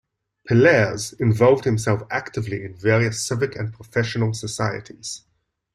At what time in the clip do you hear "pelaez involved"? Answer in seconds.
0.49-1.63